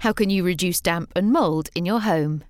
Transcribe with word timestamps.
How 0.00 0.14
can 0.14 0.30
you 0.30 0.42
reduce 0.42 0.80
damp 0.80 1.12
and 1.14 1.30
mould 1.30 1.68
in 1.74 1.84
your 1.84 2.00
home? 2.00 2.42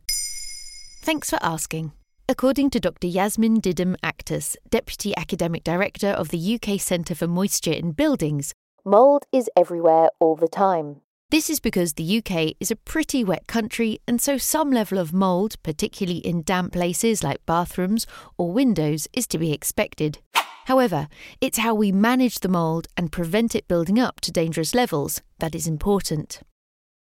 Thanks 1.02 1.30
for 1.30 1.38
asking. 1.42 1.90
According 2.28 2.70
to 2.70 2.78
Dr. 2.78 3.08
Yasmin 3.08 3.60
Didem 3.60 3.96
Aktas, 4.04 4.54
Deputy 4.68 5.12
Academic 5.16 5.64
Director 5.64 6.10
of 6.10 6.28
the 6.28 6.38
UK 6.54 6.78
Centre 6.80 7.16
for 7.16 7.26
Moisture 7.26 7.72
in 7.72 7.90
Buildings, 7.90 8.54
Mould 8.84 9.24
is 9.32 9.50
everywhere 9.56 10.10
all 10.20 10.36
the 10.36 10.46
time. 10.46 11.00
this 11.32 11.50
is 11.50 11.58
because 11.58 11.94
the 11.94 12.18
UK 12.18 12.54
is 12.60 12.70
a 12.70 12.76
pretty 12.76 13.24
wet 13.24 13.48
country, 13.48 13.98
and 14.06 14.20
so 14.20 14.38
some 14.38 14.70
level 14.70 14.98
of 14.98 15.12
mould, 15.12 15.60
particularly 15.64 16.18
in 16.18 16.42
damp 16.42 16.72
places 16.72 17.24
like 17.24 17.44
bathrooms 17.46 18.06
or 18.38 18.52
windows, 18.52 19.08
is 19.12 19.26
to 19.26 19.38
be 19.38 19.52
expected. 19.52 20.18
However, 20.66 21.08
it's 21.40 21.58
how 21.58 21.74
we 21.74 21.90
manage 21.90 22.38
the 22.38 22.48
mould 22.48 22.86
and 22.96 23.10
prevent 23.10 23.56
it 23.56 23.66
building 23.66 23.98
up 23.98 24.20
to 24.20 24.30
dangerous 24.30 24.72
levels 24.72 25.20
that 25.40 25.56
is 25.56 25.66
important. 25.66 26.42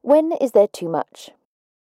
When 0.07 0.31
is 0.41 0.53
there 0.53 0.69
too 0.69 0.89
much? 0.89 1.31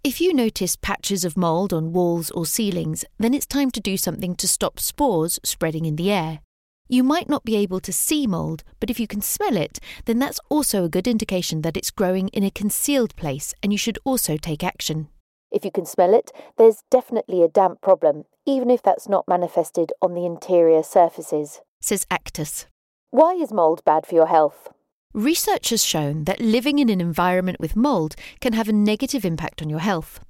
If 0.04 0.20
you 0.20 0.34
notice 0.34 0.76
patches 0.76 1.24
of 1.24 1.38
mould 1.38 1.72
on 1.72 1.94
walls 1.94 2.30
or 2.32 2.46
ceilings, 2.46 3.06
then 3.18 3.34
it's 3.34 3.46
time 3.46 3.72
to 3.72 3.80
do 3.80 3.96
something 3.96 4.36
to 4.36 4.46
stop 4.46 4.78
spores 4.78 5.40
spreading 5.46 5.86
in 5.86 5.96
the 5.96 6.12
air. 6.12 6.42
You 6.90 7.02
might 7.02 7.30
not 7.30 7.46
be 7.46 7.56
able 7.56 7.80
to 7.80 7.94
see 7.94 8.28
mould, 8.28 8.66
but 8.82 8.90
if 8.90 9.00
you 9.00 9.08
can 9.08 9.22
smell 9.22 9.56
it, 9.56 9.80
then 10.04 10.20
that's 10.20 10.42
also 10.50 10.84
a 10.84 10.90
good 10.90 11.08
indication 11.08 11.62
that 11.62 11.78
it's 11.78 11.92
growing 11.92 12.28
in 12.34 12.44
a 12.44 12.52
concealed 12.52 13.16
place 13.16 13.54
and 13.64 13.72
you 13.72 13.78
should 13.78 13.98
also 14.04 14.36
take 14.36 14.66
action. 14.66 15.08
If 15.50 15.64
you 15.64 15.72
can 15.72 15.86
smell 15.86 16.14
it, 16.14 16.30
there's 16.58 16.84
definitely 16.92 17.42
a 17.42 17.48
damp 17.48 17.80
problem, 17.80 18.26
even 18.46 18.70
if 18.70 18.84
that's 18.84 19.08
not 19.08 19.30
manifested 19.30 19.94
on 20.02 20.14
the 20.14 20.26
interior 20.26 20.84
surfaces. 20.84 21.62
Says 21.80 22.06
Aktas. 22.12 22.66
Why 23.12 23.36
is 23.36 23.54
mould 23.54 23.82
bad 23.86 24.06
for 24.06 24.16
your 24.16 24.28
health? 24.28 24.74
Research 25.20 25.72
has 25.72 25.84
shown 25.84 26.24
that 26.24 26.40
living 26.40 26.80
in 26.80 26.88
an 26.88 27.02
environment 27.02 27.60
with 27.60 27.76
mould 27.76 28.16
can 28.40 28.54
have 28.54 28.70
a 28.70 28.74
negative 28.74 29.26
impact 29.26 29.62
on 29.62 29.70
your 29.70 29.80
health. 29.80 30.22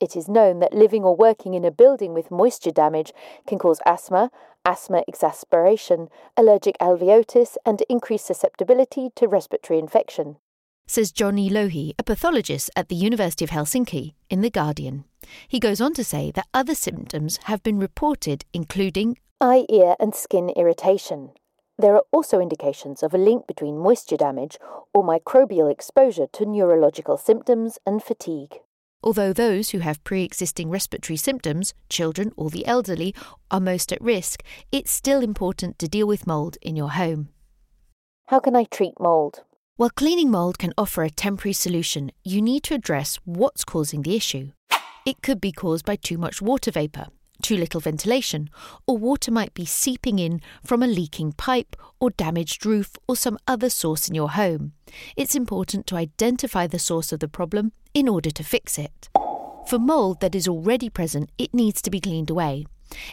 It 0.00 0.16
is 0.16 0.26
known 0.26 0.58
that 0.58 0.74
living 0.74 1.04
or 1.04 1.14
working 1.14 1.54
in 1.54 1.64
a 1.64 1.70
building 1.70 2.12
with 2.12 2.32
moisture 2.32 2.72
damage 2.72 3.12
can 3.46 3.60
cause 3.60 3.78
asthma, 3.86 4.32
asthma 4.64 5.04
exacerbation, 5.06 6.08
allergic 6.36 6.76
alveolitis, 6.80 7.56
and 7.64 7.84
increased 7.88 8.26
susceptibility 8.26 9.10
to 9.14 9.28
respiratory 9.28 9.78
infection. 9.78 10.38
Says 10.88 11.12
Johnny 11.12 11.48
Lohi, 11.48 11.92
a 11.96 12.02
pathologist 12.02 12.68
at 12.74 12.88
the 12.88 12.96
University 12.96 13.44
of 13.44 13.52
Helsinki, 13.52 14.14
in 14.28 14.40
The 14.40 14.50
Guardian. 14.50 15.04
He 15.46 15.60
goes 15.60 15.80
on 15.80 15.94
to 15.94 16.02
say 16.02 16.32
that 16.32 16.48
other 16.52 16.74
symptoms 16.74 17.38
have 17.44 17.62
been 17.62 17.78
reported, 17.78 18.44
including 18.52 19.18
Eye, 19.40 19.66
ear, 19.68 19.94
and 20.00 20.16
skin 20.16 20.50
irritation. 20.50 21.30
There 21.78 21.94
are 21.94 22.04
also 22.12 22.40
indications 22.40 23.02
of 23.02 23.14
a 23.14 23.18
link 23.18 23.46
between 23.46 23.78
moisture 23.78 24.16
damage 24.16 24.58
or 24.94 25.02
microbial 25.02 25.70
exposure 25.70 26.26
to 26.32 26.46
neurological 26.46 27.16
symptoms 27.16 27.78
and 27.86 28.02
fatigue. 28.02 28.60
Although 29.04 29.32
those 29.32 29.70
who 29.70 29.78
have 29.78 30.04
pre 30.04 30.22
existing 30.22 30.70
respiratory 30.70 31.16
symptoms, 31.16 31.74
children 31.88 32.32
or 32.36 32.50
the 32.50 32.66
elderly, 32.66 33.14
are 33.50 33.60
most 33.60 33.92
at 33.92 34.00
risk, 34.00 34.44
it's 34.70 34.92
still 34.92 35.20
important 35.20 35.78
to 35.80 35.88
deal 35.88 36.06
with 36.06 36.26
mould 36.26 36.56
in 36.62 36.76
your 36.76 36.90
home. 36.90 37.30
How 38.26 38.38
can 38.38 38.54
I 38.54 38.64
treat 38.64 39.00
mould? 39.00 39.42
While 39.76 39.90
cleaning 39.90 40.30
mould 40.30 40.58
can 40.58 40.72
offer 40.78 41.02
a 41.02 41.10
temporary 41.10 41.54
solution, 41.54 42.12
you 42.22 42.40
need 42.40 42.62
to 42.64 42.74
address 42.74 43.18
what's 43.24 43.64
causing 43.64 44.02
the 44.02 44.14
issue. 44.14 44.52
It 45.04 45.22
could 45.22 45.40
be 45.40 45.50
caused 45.50 45.84
by 45.84 45.96
too 45.96 46.18
much 46.18 46.40
water 46.40 46.70
vapour, 46.70 47.08
too 47.42 47.56
little 47.56 47.80
ventilation, 47.80 48.48
or 48.86 48.96
water 48.96 49.30
might 49.30 49.54
be 49.54 49.64
seeping 49.64 50.18
in 50.18 50.40
from 50.64 50.82
a 50.82 50.86
leaking 50.86 51.32
pipe 51.32 51.76
or 52.00 52.10
damaged 52.10 52.64
roof 52.64 52.96
or 53.06 53.16
some 53.16 53.38
other 53.46 53.68
source 53.68 54.08
in 54.08 54.14
your 54.14 54.30
home. 54.30 54.72
It's 55.16 55.34
important 55.34 55.86
to 55.88 55.96
identify 55.96 56.66
the 56.66 56.78
source 56.78 57.12
of 57.12 57.20
the 57.20 57.28
problem 57.28 57.72
in 57.94 58.08
order 58.08 58.30
to 58.30 58.44
fix 58.44 58.78
it. 58.78 59.08
For 59.66 59.78
mould 59.78 60.20
that 60.20 60.34
is 60.34 60.48
already 60.48 60.88
present, 60.88 61.30
it 61.38 61.54
needs 61.54 61.80
to 61.82 61.90
be 61.90 62.00
cleaned 62.00 62.30
away. 62.30 62.66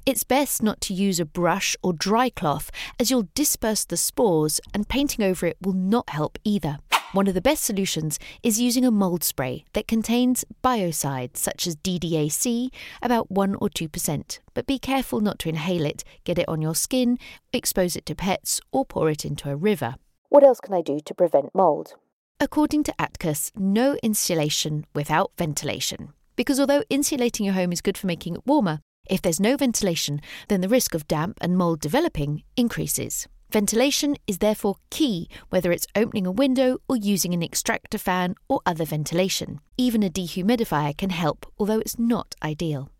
It's 0.05 0.23
best 0.23 0.61
not 0.61 0.81
to 0.81 0.93
use 0.93 1.19
a 1.19 1.25
brush 1.25 1.75
or 1.81 1.93
dry 1.93 2.29
cloth 2.29 2.69
as 2.99 3.09
you'll 3.09 3.29
disperse 3.33 3.85
the 3.85 3.97
spores 3.97 4.59
and 4.73 4.89
painting 4.89 5.23
over 5.23 5.45
it 5.45 5.57
will 5.61 5.73
not 5.73 6.09
help 6.09 6.37
either. 6.43 6.79
One 7.11 7.27
of 7.27 7.33
the 7.33 7.41
best 7.41 7.63
solutions 7.63 8.19
is 8.43 8.61
using 8.61 8.85
a 8.85 8.91
mold 8.91 9.23
spray 9.23 9.65
that 9.73 9.87
contains 9.87 10.45
biocides 10.63 11.37
such 11.37 11.65
as 11.65 11.75
DDAC, 11.77 12.69
about 13.01 13.31
1 13.31 13.55
or 13.55 13.67
2%. 13.67 14.39
But 14.53 14.67
be 14.67 14.77
careful 14.77 15.19
not 15.19 15.39
to 15.39 15.49
inhale 15.49 15.87
it, 15.87 16.03
get 16.23 16.37
it 16.37 16.47
on 16.47 16.61
your 16.61 16.75
skin, 16.75 17.17
expose 17.51 17.95
it 17.95 18.05
to 18.05 18.15
pets, 18.15 18.61
or 18.71 18.85
pour 18.85 19.09
it 19.09 19.25
into 19.25 19.49
a 19.49 19.55
river. 19.55 19.95
What 20.29 20.43
else 20.43 20.59
can 20.59 20.75
I 20.75 20.83
do 20.83 20.99
to 20.99 21.13
prevent 21.15 21.55
mould? 21.55 21.93
According 22.39 22.83
to 22.83 22.93
Aktas, 22.99 23.51
no 23.57 23.97
insulation 24.03 24.85
without 24.93 25.31
ventilation. 25.35 26.13
Because 26.35 26.59
although 26.59 26.83
insulating 26.91 27.43
your 27.43 27.55
home 27.55 27.71
is 27.71 27.81
good 27.81 27.97
for 27.97 28.05
making 28.05 28.35
it 28.35 28.45
warmer, 28.45 28.81
if 29.09 29.19
there's 29.23 29.39
no 29.39 29.57
ventilation, 29.57 30.21
then 30.47 30.61
the 30.61 30.69
risk 30.69 30.93
of 30.93 31.07
damp 31.07 31.39
and 31.41 31.57
mould 31.57 31.79
developing 31.79 32.43
increases. 32.55 33.27
Ventilation 33.51 34.15
is 34.27 34.37
therefore 34.37 34.75
key 34.91 35.27
whether 35.49 35.71
it's 35.71 35.87
opening 35.95 36.27
a 36.27 36.31
window 36.31 36.77
or 36.87 36.95
using 36.95 37.33
an 37.33 37.41
extractor 37.41 37.97
fan 37.97 38.35
or 38.47 38.61
other 38.63 38.85
ventilation. 38.85 39.59
Even 39.75 40.03
a 40.03 40.09
dehumidifier 40.09 40.95
can 40.95 41.09
help, 41.09 41.51
although 41.57 41.79
it's 41.79 41.97
not 41.97 42.35
ideal. 42.43 42.91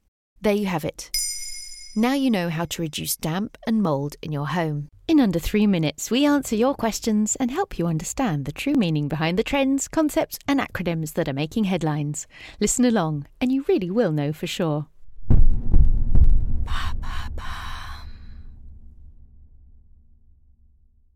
There 0.42 0.54
you 0.54 0.66
have 0.66 0.84
it. 0.84 1.12
Now 1.96 2.14
you 2.14 2.32
know 2.32 2.50
how 2.50 2.66
to 2.66 2.82
reduce 2.82 3.16
damp 3.16 3.58
and 3.68 3.84
mould 3.84 4.16
in 4.24 4.32
your 4.32 4.48
home. 4.48 4.88
In 5.08 5.20
under 5.20 5.40
three 5.40 5.68
minutes, 5.68 6.10
we 6.10 6.26
answer 6.26 6.56
your 6.56 6.74
questions 6.74 7.36
and 7.36 7.52
help 7.52 7.78
you 7.78 7.86
understand 7.86 8.46
the 8.46 8.52
true 8.52 8.74
meaning 8.74 9.08
behind 9.08 9.38
the 9.38 9.44
trends, 9.44 9.88
concepts, 9.88 10.40
and 10.48 10.60
acronyms 10.60 11.14
that 11.14 11.28
are 11.28 11.34
making 11.34 11.66
headlines. 11.66 12.26
Listen 12.60 12.86
along, 12.86 13.28
and 13.40 13.52
you 13.52 13.66
really 13.68 13.92
will 13.92 14.12
know 14.12 14.34
for 14.34 14.48
sure. 14.48 14.88